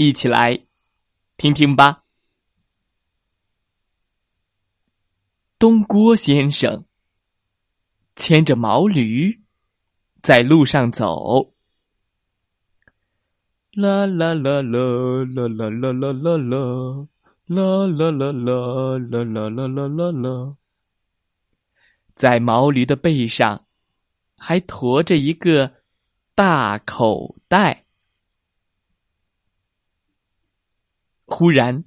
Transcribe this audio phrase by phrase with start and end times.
[0.00, 0.64] 一起来
[1.36, 2.04] 听听吧。
[5.58, 6.86] 东郭先生
[8.14, 9.42] 牵着毛驴
[10.22, 11.52] 在路上走，
[13.72, 14.70] 啦啦啦啦
[15.24, 16.62] 啦啦啦啦啦啦啦
[17.48, 18.30] 啦啦
[19.02, 20.56] 啦啦啦啦啦啦，
[22.14, 23.66] 在毛驴的背上
[24.36, 25.82] 还驮着一个
[26.36, 27.87] 大口袋。
[31.28, 31.84] 忽然，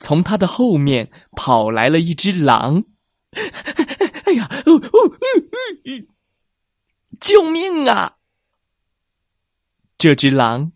[0.00, 2.84] 从他的后面跑来了一只狼！
[4.24, 5.18] 哎呀，哦哦，
[7.20, 8.16] 救命啊！
[9.98, 10.72] 这只狼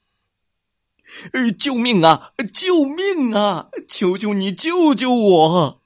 [1.59, 2.31] 救命啊！
[2.51, 3.69] 救命啊！
[3.87, 5.81] 求求你救救我！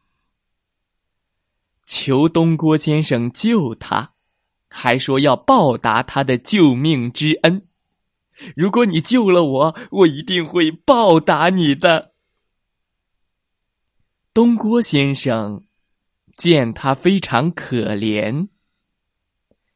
[1.86, 4.14] 求东郭先生救他，
[4.70, 7.68] 还说要报答他的救命之恩。”
[8.56, 12.14] 如果你救了我，我一定会报答你的。
[14.34, 15.66] 东郭先生
[16.36, 18.50] 见他非常可怜，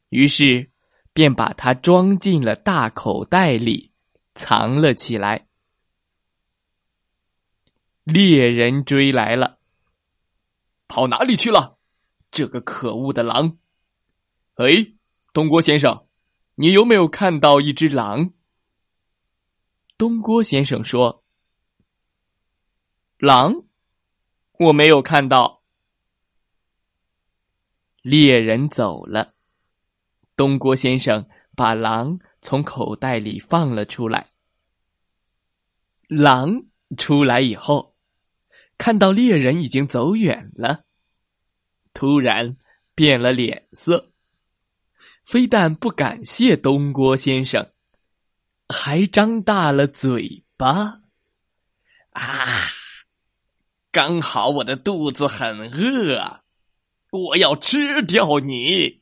[0.09, 0.71] 于是
[1.13, 3.91] 便把他装进了大口袋里，
[4.33, 5.47] 藏了起来。
[8.03, 9.59] 猎人追来了，
[10.87, 11.77] 跑哪里去了？
[12.31, 13.57] 这个可恶的狼！
[14.55, 14.93] 哎，
[15.33, 16.07] 东郭先生，
[16.55, 18.33] 你有没有看到一只狼？
[19.97, 21.23] 东郭先生说
[23.17, 23.63] ：“狼，
[24.59, 25.63] 我没有看到。”
[28.03, 29.33] 猎人走了，
[30.35, 34.29] 东郭先生把狼从口袋里放了出来。
[36.07, 37.95] 狼出来以后，
[38.77, 40.85] 看到猎人已经走远了，
[41.93, 42.55] 突然
[42.93, 44.13] 变了脸色，
[45.25, 47.73] 非但不感谢东郭先生。
[48.69, 51.01] 还张大了嘴巴，
[52.11, 52.67] 啊！
[53.91, 56.41] 刚好我的肚子很饿，
[57.11, 59.01] 我要吃掉你。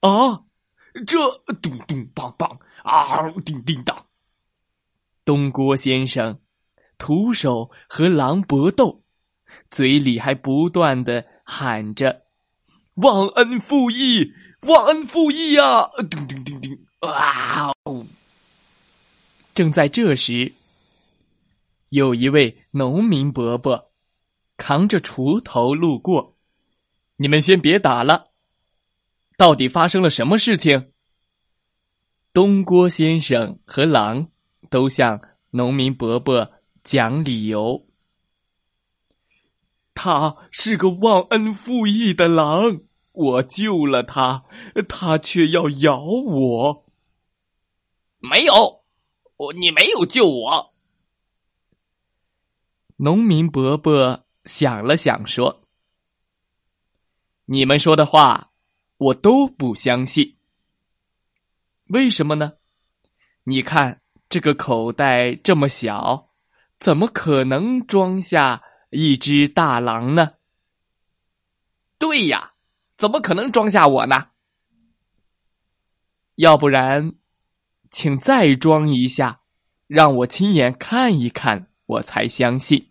[0.00, 0.44] 啊！
[1.06, 4.06] 这咚咚梆梆啊，叮叮当。
[5.24, 6.40] 东郭先生
[6.98, 9.02] 徒手和狼搏斗，
[9.70, 12.26] 嘴里还不断的喊着
[12.96, 14.32] ：“忘恩负义，
[14.68, 17.72] 忘恩负义呀！”叮叮叮叮，啊！
[19.54, 20.52] 正在这时，
[21.90, 23.86] 有一位农民伯伯
[24.56, 26.34] 扛着锄头路过。
[27.16, 28.26] 你们先别打了，
[29.36, 30.88] 到底发生了什么事情？
[32.32, 34.28] 东郭先生和狼
[34.68, 35.20] 都向
[35.50, 36.50] 农民伯伯
[36.82, 37.86] 讲理由。
[39.94, 42.80] 他是个忘恩负义的狼，
[43.12, 44.44] 我救了他，
[44.88, 46.84] 他却要咬我。
[48.18, 48.83] 没有。
[49.36, 50.74] 我，你没有救我。
[52.96, 55.66] 农民伯伯想了想，说
[57.46, 58.52] ：“你们说的话，
[58.96, 60.36] 我都不相信。
[61.86, 62.52] 为什么呢？
[63.42, 66.30] 你看这个口袋这么小，
[66.78, 70.34] 怎么可能装下一只大狼呢？
[71.98, 72.54] 对呀，
[72.96, 74.28] 怎么可能装下我呢？
[76.36, 77.16] 要不然。”
[77.94, 79.42] 请再装一下，
[79.86, 82.88] 让我亲眼看一看，我才相信。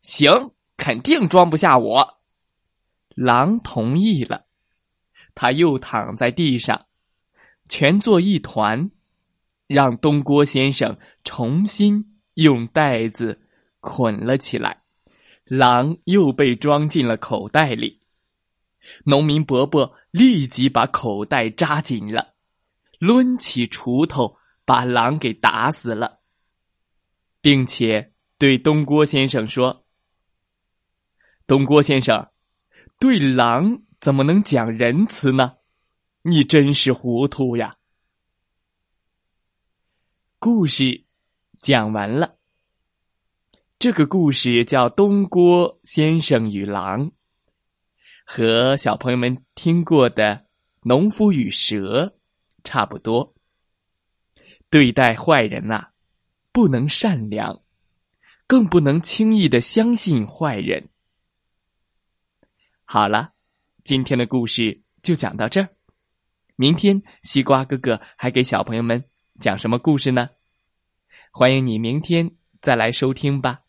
[0.00, 2.22] 行，肯定装不下我。
[3.10, 4.46] 狼同意了，
[5.34, 6.86] 他又躺在地上，
[7.68, 8.90] 蜷作一团，
[9.66, 13.42] 让东郭先生重新用袋子
[13.80, 14.84] 捆了起来。
[15.44, 18.00] 狼又被装进了口袋里。
[19.04, 22.31] 农民伯伯立即把口袋扎紧了。
[23.02, 26.20] 抡起锄头，把狼给打死了，
[27.40, 29.84] 并且对东郭先生说
[31.44, 32.30] ：“东郭先生，
[33.00, 35.54] 对狼怎么能讲仁慈呢？
[36.22, 37.76] 你真是糊涂呀！”
[40.38, 41.04] 故事
[41.60, 42.36] 讲完了。
[43.80, 47.10] 这个故事叫《东郭先生与狼》，
[48.24, 50.36] 和小朋友们听过的
[50.82, 52.06] 《农夫与蛇》。
[52.64, 53.34] 差不多，
[54.70, 55.88] 对待坏人呐，
[56.52, 57.62] 不能善良，
[58.46, 60.88] 更不能轻易的相信坏人。
[62.84, 63.32] 好了，
[63.84, 65.68] 今天的故事就讲到这儿。
[66.56, 69.02] 明天西瓜哥哥还给小朋友们
[69.40, 70.28] 讲什么故事呢？
[71.32, 73.62] 欢迎你明天再来收听吧。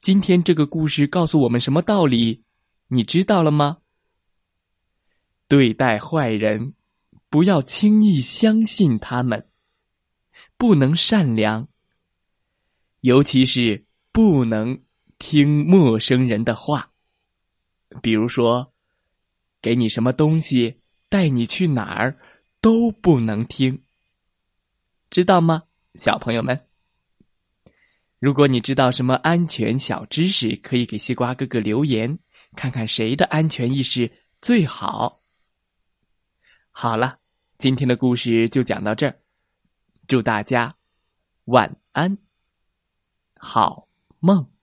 [0.00, 2.44] 今天这个故事告诉我们什么道理？
[2.88, 3.78] 你知道了吗？
[5.48, 6.74] 对待坏人，
[7.34, 9.48] 不要轻易相信他们，
[10.56, 11.66] 不能善良，
[13.00, 14.84] 尤其是不能
[15.18, 16.92] 听陌生人的话。
[18.00, 18.72] 比如说，
[19.60, 22.16] 给你什么东西，带你去哪儿，
[22.60, 23.82] 都不能听，
[25.10, 25.64] 知道吗，
[25.96, 26.68] 小朋友们？
[28.20, 32.16] 如果你知道什么安全小知识，可以给西瓜哥哥留言，
[32.54, 34.08] 看看谁的安全意识
[34.40, 35.20] 最好。
[36.70, 37.18] 好了，
[37.56, 39.16] 今天的故事就讲到这儿，
[40.06, 40.74] 祝大家
[41.44, 42.18] 晚安，
[43.36, 44.53] 好梦。